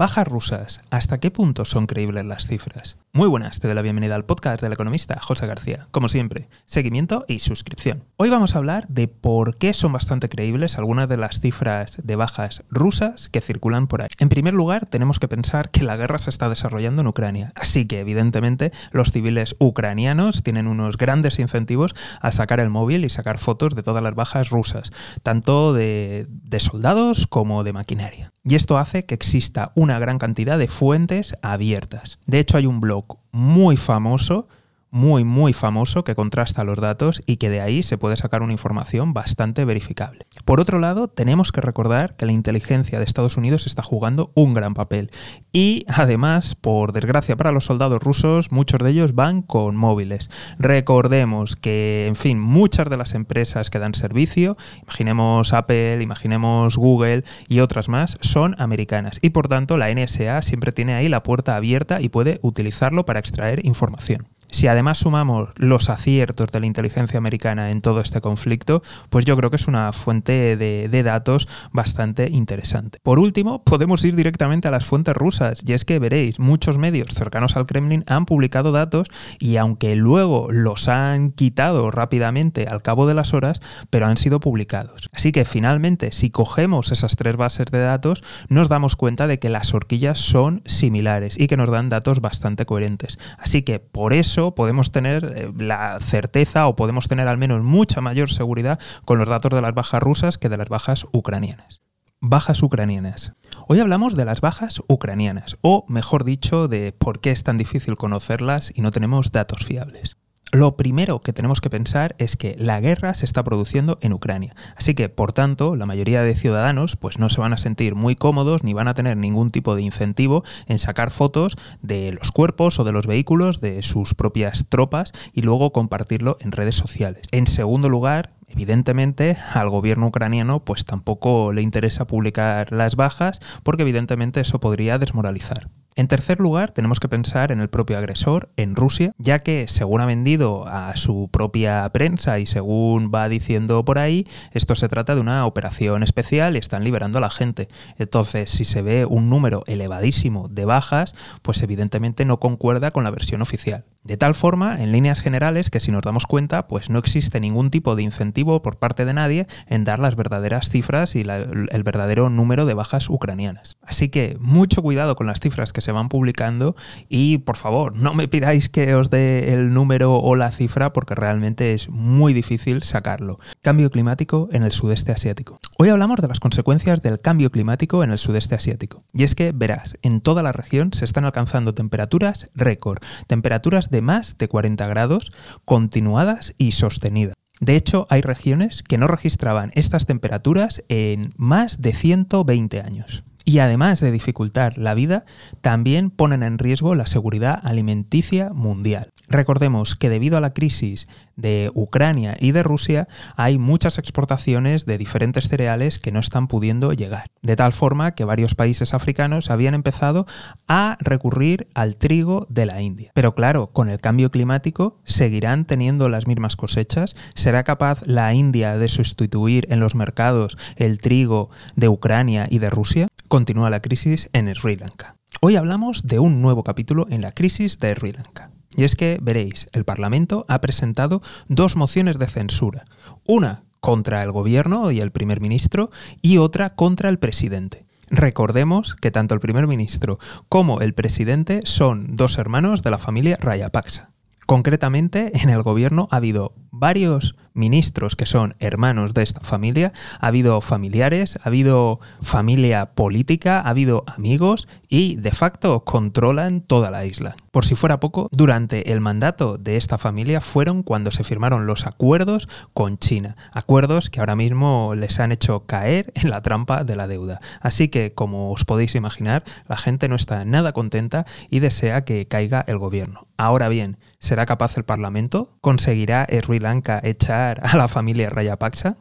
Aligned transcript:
Bajas 0.00 0.26
rusas. 0.26 0.80
¿Hasta 0.88 1.20
qué 1.20 1.30
punto 1.30 1.66
son 1.66 1.86
creíbles 1.86 2.24
las 2.24 2.46
cifras? 2.46 2.96
Muy 3.12 3.26
buenas, 3.26 3.58
te 3.58 3.66
doy 3.66 3.74
la 3.74 3.82
bienvenida 3.82 4.14
al 4.14 4.24
podcast 4.24 4.62
del 4.62 4.72
economista 4.72 5.18
José 5.20 5.48
García. 5.48 5.88
Como 5.90 6.08
siempre, 6.08 6.48
seguimiento 6.64 7.24
y 7.26 7.40
suscripción. 7.40 8.04
Hoy 8.16 8.30
vamos 8.30 8.54
a 8.54 8.58
hablar 8.58 8.86
de 8.86 9.08
por 9.08 9.56
qué 9.56 9.74
son 9.74 9.92
bastante 9.92 10.28
creíbles 10.28 10.78
algunas 10.78 11.08
de 11.08 11.16
las 11.16 11.40
cifras 11.40 11.96
de 12.00 12.14
bajas 12.14 12.62
rusas 12.70 13.28
que 13.28 13.40
circulan 13.40 13.88
por 13.88 14.02
ahí. 14.02 14.08
En 14.20 14.28
primer 14.28 14.54
lugar, 14.54 14.86
tenemos 14.86 15.18
que 15.18 15.26
pensar 15.26 15.72
que 15.72 15.82
la 15.82 15.96
guerra 15.96 16.18
se 16.18 16.30
está 16.30 16.48
desarrollando 16.48 17.02
en 17.02 17.08
Ucrania, 17.08 17.50
así 17.56 17.84
que 17.84 17.98
evidentemente 17.98 18.70
los 18.92 19.10
civiles 19.10 19.56
ucranianos 19.58 20.44
tienen 20.44 20.68
unos 20.68 20.96
grandes 20.96 21.40
incentivos 21.40 21.96
a 22.20 22.30
sacar 22.30 22.60
el 22.60 22.70
móvil 22.70 23.04
y 23.04 23.10
sacar 23.10 23.38
fotos 23.38 23.74
de 23.74 23.82
todas 23.82 24.04
las 24.04 24.14
bajas 24.14 24.50
rusas, 24.50 24.92
tanto 25.24 25.72
de, 25.72 26.28
de 26.28 26.60
soldados 26.60 27.26
como 27.26 27.64
de 27.64 27.72
maquinaria. 27.72 28.30
Y 28.44 28.54
esto 28.54 28.78
hace 28.78 29.02
que 29.02 29.14
exista 29.14 29.72
una 29.74 29.98
gran 29.98 30.18
cantidad 30.18 30.58
de 30.58 30.68
fuentes 30.68 31.34
abiertas. 31.42 32.18
De 32.26 32.38
hecho, 32.38 32.56
hay 32.56 32.66
un 32.66 32.80
blog 32.80 32.99
muy 33.32 33.76
famoso 33.76 34.48
muy, 34.90 35.24
muy 35.24 35.52
famoso 35.52 36.04
que 36.04 36.14
contrasta 36.14 36.64
los 36.64 36.78
datos 36.78 37.22
y 37.26 37.36
que 37.36 37.50
de 37.50 37.60
ahí 37.60 37.82
se 37.82 37.98
puede 37.98 38.16
sacar 38.16 38.42
una 38.42 38.52
información 38.52 39.12
bastante 39.12 39.64
verificable. 39.64 40.26
Por 40.44 40.60
otro 40.60 40.78
lado, 40.78 41.08
tenemos 41.08 41.52
que 41.52 41.60
recordar 41.60 42.16
que 42.16 42.26
la 42.26 42.32
inteligencia 42.32 42.98
de 42.98 43.04
Estados 43.04 43.36
Unidos 43.36 43.66
está 43.66 43.82
jugando 43.82 44.32
un 44.34 44.54
gran 44.54 44.74
papel 44.74 45.10
y 45.52 45.84
además, 45.88 46.54
por 46.54 46.92
desgracia 46.92 47.36
para 47.36 47.52
los 47.52 47.64
soldados 47.64 48.02
rusos, 48.02 48.50
muchos 48.50 48.80
de 48.80 48.90
ellos 48.90 49.14
van 49.14 49.42
con 49.42 49.76
móviles. 49.76 50.30
Recordemos 50.58 51.56
que, 51.56 52.06
en 52.06 52.16
fin, 52.16 52.38
muchas 52.38 52.88
de 52.90 52.96
las 52.96 53.14
empresas 53.14 53.70
que 53.70 53.78
dan 53.78 53.94
servicio, 53.94 54.56
imaginemos 54.82 55.52
Apple, 55.52 56.02
imaginemos 56.02 56.76
Google 56.76 57.24
y 57.48 57.60
otras 57.60 57.88
más, 57.88 58.18
son 58.20 58.56
americanas 58.58 59.18
y 59.22 59.30
por 59.30 59.48
tanto 59.48 59.76
la 59.76 59.92
NSA 59.92 60.42
siempre 60.42 60.72
tiene 60.72 60.94
ahí 60.94 61.08
la 61.08 61.22
puerta 61.22 61.56
abierta 61.56 62.00
y 62.00 62.08
puede 62.08 62.40
utilizarlo 62.42 63.04
para 63.04 63.20
extraer 63.20 63.64
información. 63.64 64.26
Si 64.50 64.66
además 64.66 64.98
sumamos 64.98 65.50
los 65.56 65.90
aciertos 65.90 66.50
de 66.50 66.60
la 66.60 66.66
inteligencia 66.66 67.18
americana 67.18 67.70
en 67.70 67.80
todo 67.80 68.00
este 68.00 68.20
conflicto, 68.20 68.82
pues 69.08 69.24
yo 69.24 69.36
creo 69.36 69.50
que 69.50 69.56
es 69.56 69.68
una 69.68 69.92
fuente 69.92 70.56
de, 70.56 71.00
datos 71.00 71.48
bastante 71.72 72.28
interesante. 72.30 72.98
Por 73.02 73.18
último, 73.18 73.64
podemos 73.64 74.04
ir 74.04 74.14
directamente 74.14 74.68
a 74.68 74.70
las 74.70 74.84
fuentes 74.84 75.16
rusas, 75.16 75.62
y 75.66 75.72
es 75.72 75.86
que 75.86 75.98
veréis, 75.98 76.38
muchos 76.38 76.76
medios 76.76 77.08
cercanos 77.14 77.56
al 77.56 77.64
Kremlin 77.64 78.04
han 78.06 78.26
publicado 78.26 78.70
datos 78.70 79.08
y 79.38 79.56
aunque 79.56 79.96
luego 79.96 80.48
los 80.50 80.88
han 80.88 81.30
quitado 81.30 81.90
rápidamente 81.90 82.66
al 82.66 82.82
cabo 82.82 83.06
de 83.06 83.14
las 83.14 83.32
horas, 83.32 83.60
pero 83.88 84.06
han 84.06 84.18
sido 84.18 84.40
publicados. 84.40 85.08
Así 85.12 85.32
que 85.32 85.46
finalmente, 85.46 86.12
si 86.12 86.30
cogemos 86.30 86.92
esas 86.92 87.16
tres 87.16 87.36
bases 87.36 87.66
de 87.70 87.78
datos, 87.78 88.22
nos 88.48 88.68
damos 88.68 88.96
cuenta 88.96 89.26
de 89.26 89.38
que 89.38 89.48
las 89.48 89.72
horquillas 89.72 90.18
son 90.18 90.62
similares 90.66 91.38
y 91.38 91.46
que 91.46 91.56
nos 91.56 91.70
dan 91.70 91.88
datos 91.88 92.20
bastante 92.20 92.66
coherentes. 92.66 93.18
Así 93.38 93.62
que 93.62 93.78
por 93.78 94.12
eso 94.12 94.39
podemos 94.54 94.90
tener 94.90 95.32
eh, 95.36 95.52
la 95.58 95.98
certeza 96.00 96.66
o 96.66 96.76
podemos 96.76 97.08
tener 97.08 97.28
al 97.28 97.38
menos 97.38 97.62
mucha 97.62 98.00
mayor 98.00 98.30
seguridad 98.30 98.78
con 99.04 99.18
los 99.18 99.28
datos 99.28 99.52
de 99.52 99.62
las 99.62 99.74
bajas 99.74 100.02
rusas 100.02 100.38
que 100.38 100.48
de 100.48 100.56
las 100.56 100.68
bajas 100.68 101.06
ucranianas. 101.12 101.80
Bajas 102.20 102.62
ucranianas. 102.62 103.32
Hoy 103.66 103.80
hablamos 103.80 104.14
de 104.14 104.24
las 104.24 104.40
bajas 104.40 104.82
ucranianas, 104.88 105.56
o 105.62 105.86
mejor 105.88 106.24
dicho, 106.24 106.68
de 106.68 106.92
por 106.92 107.20
qué 107.20 107.30
es 107.30 107.44
tan 107.44 107.56
difícil 107.56 107.96
conocerlas 107.96 108.72
y 108.74 108.82
no 108.82 108.90
tenemos 108.90 109.32
datos 109.32 109.64
fiables. 109.64 110.18
Lo 110.52 110.76
primero 110.76 111.20
que 111.20 111.32
tenemos 111.32 111.60
que 111.60 111.70
pensar 111.70 112.16
es 112.18 112.36
que 112.36 112.56
la 112.58 112.80
guerra 112.80 113.14
se 113.14 113.24
está 113.24 113.44
produciendo 113.44 113.98
en 114.00 114.12
Ucrania. 114.12 114.56
Así 114.74 114.94
que, 114.94 115.08
por 115.08 115.32
tanto, 115.32 115.76
la 115.76 115.86
mayoría 115.86 116.22
de 116.22 116.34
ciudadanos 116.34 116.96
pues 116.96 117.20
no 117.20 117.30
se 117.30 117.40
van 117.40 117.52
a 117.52 117.56
sentir 117.56 117.94
muy 117.94 118.16
cómodos 118.16 118.64
ni 118.64 118.72
van 118.72 118.88
a 118.88 118.94
tener 118.94 119.16
ningún 119.16 119.50
tipo 119.50 119.76
de 119.76 119.82
incentivo 119.82 120.42
en 120.66 120.80
sacar 120.80 121.12
fotos 121.12 121.56
de 121.82 122.10
los 122.10 122.32
cuerpos 122.32 122.80
o 122.80 122.84
de 122.84 122.90
los 122.90 123.06
vehículos 123.06 123.60
de 123.60 123.84
sus 123.84 124.14
propias 124.14 124.66
tropas 124.68 125.12
y 125.32 125.42
luego 125.42 125.72
compartirlo 125.72 126.36
en 126.40 126.50
redes 126.50 126.74
sociales. 126.74 127.22
En 127.30 127.46
segundo 127.46 127.88
lugar, 127.88 128.32
Evidentemente 128.52 129.36
al 129.54 129.70
gobierno 129.70 130.08
ucraniano 130.08 130.64
pues 130.64 130.84
tampoco 130.84 131.52
le 131.52 131.62
interesa 131.62 132.08
publicar 132.08 132.72
las 132.72 132.96
bajas 132.96 133.38
porque 133.62 133.82
evidentemente 133.82 134.40
eso 134.40 134.58
podría 134.58 134.98
desmoralizar. 134.98 135.68
En 135.96 136.08
tercer 136.08 136.38
lugar, 136.38 136.70
tenemos 136.70 137.00
que 137.00 137.08
pensar 137.08 137.50
en 137.50 137.60
el 137.60 137.68
propio 137.68 137.98
agresor, 137.98 138.50
en 138.56 138.76
Rusia, 138.76 139.12
ya 139.18 139.40
que 139.40 139.66
según 139.68 140.00
ha 140.00 140.06
vendido 140.06 140.66
a 140.66 140.96
su 140.96 141.28
propia 141.30 141.88
prensa 141.92 142.38
y 142.38 142.46
según 142.46 143.10
va 143.12 143.28
diciendo 143.28 143.84
por 143.84 143.98
ahí, 143.98 144.26
esto 144.52 144.76
se 144.76 144.88
trata 144.88 145.14
de 145.14 145.20
una 145.20 145.44
operación 145.46 146.02
especial 146.02 146.54
y 146.54 146.60
están 146.60 146.84
liberando 146.84 147.18
a 147.18 147.20
la 147.20 147.30
gente. 147.30 147.68
Entonces, 147.98 148.50
si 148.50 148.64
se 148.64 148.82
ve 148.82 149.04
un 149.04 149.28
número 149.28 149.64
elevadísimo 149.66 150.48
de 150.48 150.64
bajas, 150.64 151.14
pues 151.42 151.62
evidentemente 151.62 152.24
no 152.24 152.38
concuerda 152.38 152.92
con 152.92 153.04
la 153.04 153.10
versión 153.10 153.42
oficial. 153.42 153.84
De 154.02 154.16
tal 154.16 154.34
forma, 154.34 154.82
en 154.82 154.92
líneas 154.92 155.20
generales, 155.20 155.68
que 155.68 155.80
si 155.80 155.90
nos 155.90 156.02
damos 156.02 156.26
cuenta, 156.26 156.68
pues 156.68 156.88
no 156.88 156.98
existe 156.98 157.40
ningún 157.40 157.70
tipo 157.70 157.96
de 157.96 158.02
incentivo 158.02 158.62
por 158.62 158.78
parte 158.78 159.04
de 159.04 159.12
nadie 159.12 159.46
en 159.66 159.84
dar 159.84 159.98
las 159.98 160.16
verdaderas 160.16 160.70
cifras 160.70 161.14
y 161.14 161.20
el 161.20 161.82
verdadero 161.82 162.30
número 162.30 162.64
de 162.64 162.74
bajas 162.74 163.10
ucranianas. 163.10 163.76
Así 163.82 164.08
que 164.08 164.38
mucho 164.40 164.82
cuidado 164.82 165.16
con 165.16 165.26
las 165.26 165.40
cifras 165.40 165.72
que 165.74 165.79
se 165.80 165.92
van 165.92 166.08
publicando 166.08 166.76
y 167.08 167.38
por 167.38 167.56
favor, 167.56 167.96
no 167.96 168.14
me 168.14 168.28
pidáis 168.28 168.68
que 168.68 168.94
os 168.94 169.10
dé 169.10 169.52
el 169.52 169.72
número 169.72 170.16
o 170.16 170.36
la 170.36 170.50
cifra 170.50 170.92
porque 170.92 171.14
realmente 171.14 171.74
es 171.74 171.90
muy 171.90 172.32
difícil 172.32 172.82
sacarlo. 172.82 173.38
Cambio 173.62 173.90
climático 173.90 174.48
en 174.52 174.62
el 174.62 174.72
sudeste 174.72 175.12
asiático. 175.12 175.58
Hoy 175.78 175.88
hablamos 175.88 176.20
de 176.20 176.28
las 176.28 176.40
consecuencias 176.40 177.02
del 177.02 177.20
cambio 177.20 177.50
climático 177.50 178.04
en 178.04 178.10
el 178.10 178.18
sudeste 178.18 178.54
asiático. 178.54 178.98
Y 179.12 179.24
es 179.24 179.34
que, 179.34 179.52
verás, 179.52 179.98
en 180.02 180.20
toda 180.20 180.42
la 180.42 180.52
región 180.52 180.92
se 180.92 181.04
están 181.04 181.24
alcanzando 181.24 181.74
temperaturas 181.74 182.50
récord, 182.54 182.98
temperaturas 183.26 183.90
de 183.90 184.02
más 184.02 184.38
de 184.38 184.48
40 184.48 184.86
grados, 184.86 185.32
continuadas 185.64 186.54
y 186.58 186.72
sostenidas. 186.72 187.34
De 187.60 187.76
hecho, 187.76 188.06
hay 188.08 188.22
regiones 188.22 188.82
que 188.82 188.96
no 188.96 189.06
registraban 189.06 189.70
estas 189.74 190.06
temperaturas 190.06 190.82
en 190.88 191.34
más 191.36 191.82
de 191.82 191.92
120 191.92 192.80
años. 192.80 193.24
Y 193.44 193.58
además 193.58 194.00
de 194.00 194.12
dificultar 194.12 194.78
la 194.78 194.94
vida, 194.94 195.24
también 195.60 196.10
ponen 196.10 196.42
en 196.42 196.58
riesgo 196.58 196.94
la 196.94 197.06
seguridad 197.06 197.58
alimenticia 197.62 198.50
mundial. 198.52 199.10
Recordemos 199.30 199.94
que 199.94 200.10
debido 200.10 200.36
a 200.36 200.40
la 200.40 200.52
crisis 200.52 201.06
de 201.36 201.70
Ucrania 201.72 202.36
y 202.40 202.50
de 202.50 202.64
Rusia 202.64 203.06
hay 203.36 203.58
muchas 203.58 203.96
exportaciones 203.96 204.86
de 204.86 204.98
diferentes 204.98 205.48
cereales 205.48 206.00
que 206.00 206.10
no 206.10 206.18
están 206.18 206.48
pudiendo 206.48 206.92
llegar. 206.92 207.26
De 207.40 207.54
tal 207.54 207.72
forma 207.72 208.16
que 208.16 208.24
varios 208.24 208.56
países 208.56 208.92
africanos 208.92 209.48
habían 209.48 209.74
empezado 209.74 210.26
a 210.66 210.98
recurrir 211.00 211.68
al 211.74 211.96
trigo 211.96 212.48
de 212.50 212.66
la 212.66 212.82
India. 212.82 213.12
Pero 213.14 213.36
claro, 213.36 213.68
con 213.68 213.88
el 213.88 214.00
cambio 214.00 214.32
climático 214.32 214.98
seguirán 215.04 215.64
teniendo 215.64 216.08
las 216.08 216.26
mismas 216.26 216.56
cosechas. 216.56 217.14
¿Será 217.34 217.62
capaz 217.62 218.02
la 218.04 218.34
India 218.34 218.78
de 218.78 218.88
sustituir 218.88 219.68
en 219.70 219.78
los 219.78 219.94
mercados 219.94 220.58
el 220.74 221.00
trigo 221.00 221.50
de 221.76 221.88
Ucrania 221.88 222.48
y 222.50 222.58
de 222.58 222.70
Rusia? 222.70 223.06
Continúa 223.28 223.70
la 223.70 223.80
crisis 223.80 224.28
en 224.32 224.52
Sri 224.56 224.74
Lanka. 224.74 225.14
Hoy 225.40 225.54
hablamos 225.54 226.02
de 226.02 226.18
un 226.18 226.42
nuevo 226.42 226.64
capítulo 226.64 227.06
en 227.10 227.22
la 227.22 227.30
crisis 227.30 227.78
de 227.78 227.94
Sri 227.94 228.10
Lanka. 228.10 228.50
Y 228.76 228.84
es 228.84 228.94
que, 228.96 229.18
veréis, 229.20 229.66
el 229.72 229.84
Parlamento 229.84 230.44
ha 230.48 230.60
presentado 230.60 231.22
dos 231.48 231.76
mociones 231.76 232.18
de 232.18 232.28
censura. 232.28 232.84
Una 233.26 233.64
contra 233.80 234.22
el 234.22 234.30
gobierno 234.30 234.90
y 234.90 235.00
el 235.00 235.10
primer 235.10 235.40
ministro 235.40 235.90
y 236.22 236.38
otra 236.38 236.74
contra 236.74 237.08
el 237.08 237.18
presidente. 237.18 237.84
Recordemos 238.10 238.96
que 238.96 239.10
tanto 239.10 239.34
el 239.34 239.40
primer 239.40 239.66
ministro 239.66 240.18
como 240.48 240.80
el 240.80 240.94
presidente 240.94 241.60
son 241.64 242.16
dos 242.16 242.38
hermanos 242.38 242.82
de 242.82 242.90
la 242.90 242.98
familia 242.98 243.38
Rayapaksa. 243.40 244.10
Concretamente, 244.46 245.30
en 245.34 245.50
el 245.50 245.62
gobierno 245.62 246.08
ha 246.10 246.16
habido 246.16 246.54
varios 246.72 247.36
ministros 247.54 248.16
que 248.16 248.26
son 248.26 248.54
hermanos 248.58 249.14
de 249.14 249.22
esta 249.22 249.40
familia, 249.40 249.92
ha 250.20 250.28
habido 250.28 250.60
familiares, 250.60 251.38
ha 251.42 251.48
habido 251.48 251.98
familia 252.20 252.94
política, 252.94 253.60
ha 253.60 253.70
habido 253.70 254.04
amigos 254.06 254.68
y 254.88 255.16
de 255.16 255.30
facto 255.30 255.84
controlan 255.84 256.60
toda 256.60 256.90
la 256.90 257.04
isla. 257.04 257.36
Por 257.50 257.64
si 257.64 257.74
fuera 257.74 258.00
poco, 258.00 258.28
durante 258.32 258.92
el 258.92 259.00
mandato 259.00 259.58
de 259.58 259.76
esta 259.76 259.98
familia 259.98 260.40
fueron 260.40 260.82
cuando 260.82 261.10
se 261.10 261.24
firmaron 261.24 261.66
los 261.66 261.86
acuerdos 261.86 262.48
con 262.74 262.98
China, 262.98 263.36
acuerdos 263.52 264.08
que 264.10 264.20
ahora 264.20 264.36
mismo 264.36 264.94
les 264.94 265.18
han 265.18 265.32
hecho 265.32 265.66
caer 265.66 266.12
en 266.14 266.30
la 266.30 266.42
trampa 266.42 266.84
de 266.84 266.96
la 266.96 267.08
deuda. 267.08 267.40
Así 267.60 267.88
que, 267.88 268.14
como 268.14 268.52
os 268.52 268.64
podéis 268.64 268.94
imaginar, 268.94 269.42
la 269.68 269.76
gente 269.76 270.08
no 270.08 270.16
está 270.16 270.44
nada 270.44 270.72
contenta 270.72 271.26
y 271.50 271.58
desea 271.58 272.04
que 272.04 272.28
caiga 272.28 272.64
el 272.66 272.78
gobierno. 272.78 273.26
Ahora 273.36 273.68
bien, 273.68 273.96
¿será 274.18 274.46
capaz 274.46 274.76
el 274.76 274.84
Parlamento? 274.84 275.56
¿Conseguirá 275.60 276.26
Sri 276.30 276.58
Lanka 276.60 277.00
echar 277.02 277.39
a 277.48 277.76
la 277.76 277.88
familia 277.88 278.28
Rayapaksa? 278.28 278.96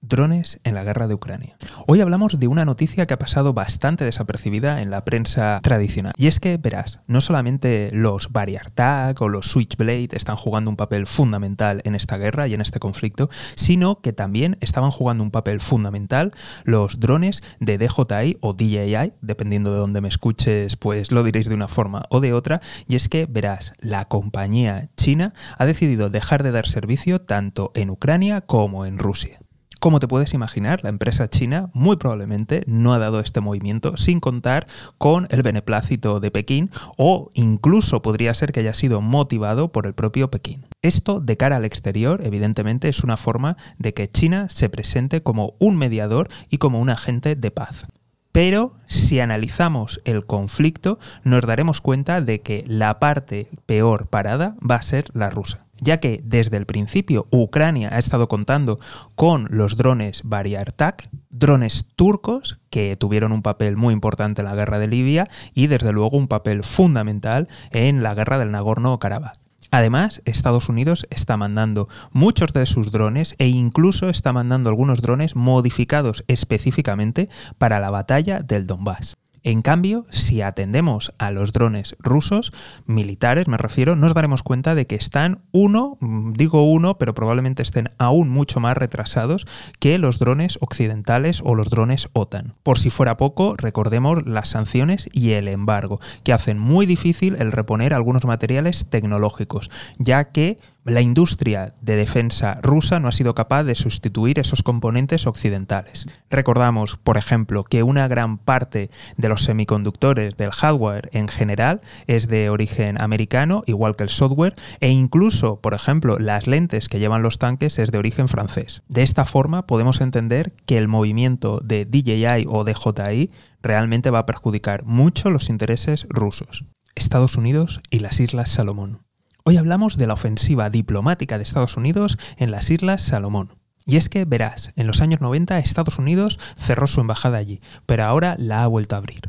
Drones 0.00 0.60
en 0.62 0.74
la 0.74 0.84
guerra 0.84 1.08
de 1.08 1.14
Ucrania. 1.14 1.58
Hoy 1.88 2.00
hablamos 2.00 2.38
de 2.38 2.46
una 2.46 2.64
noticia 2.64 3.04
que 3.04 3.14
ha 3.14 3.18
pasado 3.18 3.52
bastante 3.52 4.04
desapercibida 4.04 4.80
en 4.80 4.90
la 4.90 5.04
prensa 5.04 5.58
tradicional. 5.60 6.12
Y 6.16 6.28
es 6.28 6.38
que, 6.38 6.56
verás, 6.56 7.00
no 7.08 7.20
solamente 7.20 7.90
los 7.92 8.30
Tag 8.74 9.20
o 9.20 9.28
los 9.28 9.50
Switchblade 9.50 10.10
están 10.12 10.36
jugando 10.36 10.70
un 10.70 10.76
papel 10.76 11.08
fundamental 11.08 11.82
en 11.84 11.96
esta 11.96 12.16
guerra 12.16 12.46
y 12.46 12.54
en 12.54 12.60
este 12.60 12.78
conflicto, 12.78 13.28
sino 13.56 14.00
que 14.00 14.12
también 14.12 14.56
estaban 14.60 14.92
jugando 14.92 15.24
un 15.24 15.32
papel 15.32 15.58
fundamental 15.58 16.32
los 16.62 17.00
drones 17.00 17.42
de 17.58 17.76
DJI 17.76 18.38
o 18.40 18.54
DJI, 18.54 19.14
dependiendo 19.20 19.72
de 19.72 19.80
dónde 19.80 20.00
me 20.00 20.08
escuches, 20.08 20.76
pues 20.76 21.10
lo 21.10 21.24
diréis 21.24 21.48
de 21.48 21.56
una 21.56 21.66
forma 21.66 22.02
o 22.08 22.20
de 22.20 22.32
otra. 22.32 22.60
Y 22.86 22.94
es 22.94 23.08
que, 23.08 23.26
verás, 23.26 23.72
la 23.80 24.04
compañía 24.04 24.90
china 24.96 25.34
ha 25.58 25.66
decidido 25.66 26.08
dejar 26.08 26.44
de 26.44 26.52
dar 26.52 26.68
servicio 26.68 27.20
tanto 27.20 27.72
en 27.74 27.90
Ucrania 27.90 28.42
como 28.42 28.86
en 28.86 28.98
Rusia. 28.98 29.40
Como 29.78 30.00
te 30.00 30.08
puedes 30.08 30.34
imaginar, 30.34 30.82
la 30.82 30.88
empresa 30.88 31.30
china 31.30 31.70
muy 31.72 31.96
probablemente 31.98 32.64
no 32.66 32.94
ha 32.94 32.98
dado 32.98 33.20
este 33.20 33.40
movimiento 33.40 33.96
sin 33.96 34.18
contar 34.18 34.66
con 34.98 35.28
el 35.30 35.42
beneplácito 35.42 36.18
de 36.18 36.32
Pekín 36.32 36.70
o 36.96 37.30
incluso 37.34 38.02
podría 38.02 38.34
ser 38.34 38.50
que 38.50 38.58
haya 38.58 38.74
sido 38.74 39.00
motivado 39.00 39.70
por 39.70 39.86
el 39.86 39.94
propio 39.94 40.32
Pekín. 40.32 40.64
Esto 40.82 41.20
de 41.20 41.36
cara 41.36 41.56
al 41.56 41.64
exterior, 41.64 42.22
evidentemente, 42.24 42.88
es 42.88 43.04
una 43.04 43.16
forma 43.16 43.56
de 43.78 43.94
que 43.94 44.10
China 44.10 44.48
se 44.48 44.68
presente 44.68 45.22
como 45.22 45.54
un 45.60 45.76
mediador 45.76 46.26
y 46.50 46.58
como 46.58 46.80
un 46.80 46.90
agente 46.90 47.36
de 47.36 47.50
paz. 47.52 47.86
Pero 48.32 48.74
si 48.86 49.20
analizamos 49.20 50.00
el 50.04 50.26
conflicto, 50.26 50.98
nos 51.22 51.42
daremos 51.42 51.80
cuenta 51.80 52.20
de 52.20 52.40
que 52.40 52.64
la 52.66 52.98
parte 52.98 53.48
peor 53.66 54.08
parada 54.08 54.56
va 54.68 54.74
a 54.74 54.82
ser 54.82 55.06
la 55.14 55.30
rusa 55.30 55.67
ya 55.80 55.98
que 55.98 56.20
desde 56.24 56.56
el 56.56 56.66
principio 56.66 57.26
Ucrania 57.30 57.90
ha 57.92 57.98
estado 57.98 58.28
contando 58.28 58.78
con 59.14 59.48
los 59.50 59.76
drones 59.76 60.22
Bayraktar, 60.24 60.96
drones 61.30 61.86
turcos 61.96 62.58
que 62.70 62.96
tuvieron 62.96 63.32
un 63.32 63.42
papel 63.42 63.76
muy 63.76 63.94
importante 63.94 64.42
en 64.42 64.46
la 64.46 64.54
guerra 64.54 64.78
de 64.78 64.88
Libia 64.88 65.28
y 65.54 65.66
desde 65.66 65.92
luego 65.92 66.16
un 66.16 66.28
papel 66.28 66.64
fundamental 66.64 67.48
en 67.70 68.02
la 68.02 68.14
guerra 68.14 68.38
del 68.38 68.52
Nagorno-Karabaj. 68.52 69.32
Además, 69.70 70.22
Estados 70.24 70.68
Unidos 70.68 71.06
está 71.10 71.36
mandando 71.36 71.88
muchos 72.12 72.52
de 72.54 72.64
sus 72.64 72.90
drones 72.90 73.34
e 73.38 73.48
incluso 73.48 74.08
está 74.08 74.32
mandando 74.32 74.70
algunos 74.70 75.02
drones 75.02 75.36
modificados 75.36 76.24
específicamente 76.26 77.28
para 77.58 77.78
la 77.78 77.90
batalla 77.90 78.38
del 78.38 78.66
Donbass. 78.66 79.18
En 79.42 79.62
cambio, 79.62 80.06
si 80.10 80.42
atendemos 80.42 81.12
a 81.18 81.30
los 81.30 81.52
drones 81.52 81.96
rusos, 81.98 82.52
militares 82.86 83.48
me 83.48 83.56
refiero, 83.56 83.96
nos 83.96 84.14
daremos 84.14 84.42
cuenta 84.42 84.74
de 84.74 84.86
que 84.86 84.96
están 84.96 85.40
uno, 85.52 85.96
mm, 86.00 86.32
digo 86.32 86.70
uno, 86.70 86.98
pero 86.98 87.14
probablemente 87.14 87.62
estén 87.62 87.88
aún 87.98 88.28
mucho 88.28 88.60
más 88.60 88.76
retrasados 88.76 89.46
que 89.78 89.98
los 89.98 90.18
drones 90.18 90.58
occidentales 90.60 91.42
o 91.44 91.54
los 91.54 91.70
drones 91.70 92.08
OTAN. 92.12 92.54
Por 92.62 92.78
si 92.78 92.90
fuera 92.90 93.16
poco, 93.16 93.54
recordemos 93.56 94.26
las 94.26 94.48
sanciones 94.48 95.08
y 95.12 95.32
el 95.32 95.48
embargo, 95.48 96.00
que 96.22 96.32
hacen 96.32 96.58
muy 96.58 96.86
difícil 96.86 97.36
el 97.38 97.52
reponer 97.52 97.94
algunos 97.94 98.24
materiales 98.24 98.86
tecnológicos, 98.88 99.70
ya 99.98 100.30
que 100.32 100.58
la 100.88 101.00
industria 101.00 101.74
de 101.80 101.96
defensa 101.96 102.58
rusa 102.62 103.00
no 103.00 103.08
ha 103.08 103.12
sido 103.12 103.34
capaz 103.34 103.64
de 103.64 103.74
sustituir 103.74 104.38
esos 104.38 104.62
componentes 104.62 105.26
occidentales. 105.26 106.06
Recordamos, 106.30 106.96
por 106.96 107.16
ejemplo, 107.16 107.64
que 107.64 107.82
una 107.82 108.08
gran 108.08 108.38
parte 108.38 108.90
de 109.16 109.28
los 109.28 109.44
semiconductores 109.44 110.36
del 110.36 110.50
hardware 110.50 111.10
en 111.12 111.28
general 111.28 111.80
es 112.06 112.28
de 112.28 112.50
origen 112.50 113.00
americano, 113.00 113.62
igual 113.66 113.96
que 113.96 114.04
el 114.04 114.08
software, 114.08 114.54
e 114.80 114.90
incluso, 114.90 115.60
por 115.60 115.74
ejemplo, 115.74 116.18
las 116.18 116.46
lentes 116.46 116.88
que 116.88 116.98
llevan 116.98 117.22
los 117.22 117.38
tanques 117.38 117.78
es 117.78 117.90
de 117.90 117.98
origen 117.98 118.28
francés. 118.28 118.82
De 118.88 119.02
esta 119.02 119.24
forma 119.24 119.66
podemos 119.66 120.00
entender 120.00 120.52
que 120.66 120.78
el 120.78 120.88
movimiento 120.88 121.60
de 121.62 121.84
DJI 121.84 122.46
o 122.48 122.64
DJI 122.64 123.30
realmente 123.62 124.10
va 124.10 124.20
a 124.20 124.26
perjudicar 124.26 124.84
mucho 124.84 125.30
los 125.30 125.48
intereses 125.48 126.06
rusos. 126.08 126.64
Estados 126.94 127.36
Unidos 127.36 127.80
y 127.90 128.00
las 128.00 128.20
Islas 128.20 128.48
Salomón. 128.48 129.07
Hoy 129.44 129.56
hablamos 129.56 129.96
de 129.96 130.06
la 130.06 130.14
ofensiva 130.14 130.68
diplomática 130.68 131.38
de 131.38 131.44
Estados 131.44 131.76
Unidos 131.76 132.18
en 132.36 132.50
las 132.50 132.70
Islas 132.70 133.02
Salomón. 133.02 133.54
Y 133.86 133.96
es 133.96 134.08
que, 134.08 134.26
verás, 134.26 134.72
en 134.76 134.86
los 134.86 135.00
años 135.00 135.20
90 135.20 135.58
Estados 135.58 135.98
Unidos 135.98 136.38
cerró 136.58 136.86
su 136.86 137.00
embajada 137.00 137.38
allí, 137.38 137.60
pero 137.86 138.04
ahora 138.04 138.36
la 138.38 138.62
ha 138.62 138.66
vuelto 138.66 138.94
a 138.94 138.98
abrir. 138.98 139.22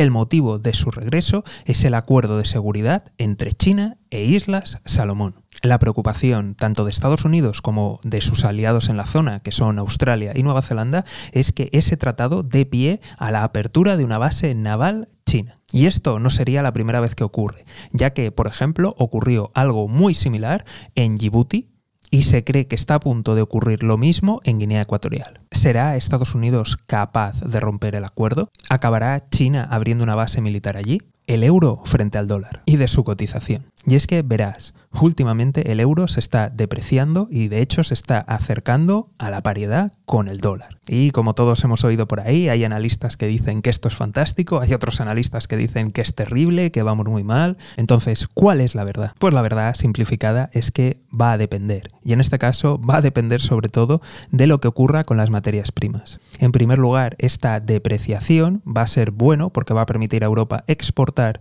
El 0.00 0.10
motivo 0.10 0.58
de 0.58 0.72
su 0.72 0.90
regreso 0.90 1.44
es 1.66 1.84
el 1.84 1.92
acuerdo 1.92 2.38
de 2.38 2.46
seguridad 2.46 3.12
entre 3.18 3.52
China 3.52 3.98
e 4.08 4.24
Islas 4.24 4.78
Salomón. 4.86 5.44
La 5.60 5.78
preocupación 5.78 6.54
tanto 6.54 6.86
de 6.86 6.90
Estados 6.90 7.26
Unidos 7.26 7.60
como 7.60 8.00
de 8.02 8.22
sus 8.22 8.46
aliados 8.46 8.88
en 8.88 8.96
la 8.96 9.04
zona, 9.04 9.40
que 9.40 9.52
son 9.52 9.78
Australia 9.78 10.32
y 10.34 10.42
Nueva 10.42 10.62
Zelanda, 10.62 11.04
es 11.32 11.52
que 11.52 11.68
ese 11.72 11.98
tratado 11.98 12.42
dé 12.42 12.64
pie 12.64 13.02
a 13.18 13.30
la 13.30 13.44
apertura 13.44 13.98
de 13.98 14.06
una 14.06 14.16
base 14.16 14.54
naval 14.54 15.08
china. 15.26 15.60
Y 15.70 15.84
esto 15.84 16.18
no 16.18 16.30
sería 16.30 16.62
la 16.62 16.72
primera 16.72 17.00
vez 17.00 17.14
que 17.14 17.24
ocurre, 17.24 17.66
ya 17.92 18.14
que, 18.14 18.32
por 18.32 18.46
ejemplo, 18.46 18.94
ocurrió 18.96 19.50
algo 19.52 19.86
muy 19.86 20.14
similar 20.14 20.64
en 20.94 21.16
Djibouti 21.16 21.68
y 22.10 22.22
se 22.22 22.44
cree 22.44 22.66
que 22.66 22.74
está 22.74 22.96
a 22.96 23.00
punto 23.00 23.34
de 23.34 23.42
ocurrir 23.42 23.82
lo 23.82 23.96
mismo 23.96 24.40
en 24.44 24.58
Guinea 24.58 24.82
Ecuatorial. 24.82 25.40
¿Será 25.52 25.96
Estados 25.96 26.34
Unidos 26.34 26.76
capaz 26.86 27.40
de 27.40 27.60
romper 27.60 27.94
el 27.94 28.04
acuerdo? 28.04 28.50
¿Acabará 28.68 29.28
China 29.30 29.66
abriendo 29.70 30.04
una 30.04 30.16
base 30.16 30.40
militar 30.40 30.76
allí? 30.76 31.00
El 31.26 31.44
euro 31.44 31.82
frente 31.84 32.18
al 32.18 32.26
dólar 32.26 32.62
y 32.66 32.76
de 32.76 32.88
su 32.88 33.04
cotización. 33.04 33.69
Y 33.86 33.94
es 33.94 34.06
que 34.06 34.20
verás, 34.20 34.74
últimamente 35.00 35.72
el 35.72 35.80
euro 35.80 36.06
se 36.06 36.20
está 36.20 36.50
depreciando 36.50 37.28
y 37.30 37.48
de 37.48 37.62
hecho 37.62 37.82
se 37.82 37.94
está 37.94 38.18
acercando 38.18 39.10
a 39.18 39.30
la 39.30 39.42
paridad 39.42 39.92
con 40.04 40.28
el 40.28 40.38
dólar. 40.38 40.78
Y 40.86 41.12
como 41.12 41.34
todos 41.34 41.64
hemos 41.64 41.82
oído 41.84 42.06
por 42.06 42.20
ahí, 42.20 42.50
hay 42.50 42.64
analistas 42.64 43.16
que 43.16 43.26
dicen 43.26 43.62
que 43.62 43.70
esto 43.70 43.88
es 43.88 43.94
fantástico, 43.94 44.60
hay 44.60 44.74
otros 44.74 45.00
analistas 45.00 45.48
que 45.48 45.56
dicen 45.56 45.92
que 45.92 46.02
es 46.02 46.14
terrible, 46.14 46.72
que 46.72 46.82
vamos 46.82 47.06
muy 47.06 47.24
mal. 47.24 47.56
Entonces, 47.76 48.28
¿cuál 48.34 48.60
es 48.60 48.74
la 48.74 48.84
verdad? 48.84 49.12
Pues 49.18 49.32
la 49.32 49.42
verdad 49.42 49.74
simplificada 49.74 50.50
es 50.52 50.70
que 50.70 51.00
va 51.18 51.32
a 51.32 51.38
depender. 51.38 51.90
Y 52.04 52.12
en 52.12 52.20
este 52.20 52.38
caso 52.38 52.78
va 52.78 52.98
a 52.98 53.02
depender 53.02 53.40
sobre 53.40 53.70
todo 53.70 54.02
de 54.30 54.46
lo 54.46 54.60
que 54.60 54.68
ocurra 54.68 55.04
con 55.04 55.16
las 55.16 55.30
materias 55.30 55.72
primas. 55.72 56.20
En 56.38 56.52
primer 56.52 56.78
lugar, 56.78 57.16
esta 57.18 57.60
depreciación 57.60 58.62
va 58.66 58.82
a 58.82 58.86
ser 58.86 59.10
bueno 59.10 59.50
porque 59.50 59.72
va 59.72 59.82
a 59.82 59.86
permitir 59.86 60.22
a 60.22 60.26
Europa 60.26 60.64
exportar, 60.66 61.40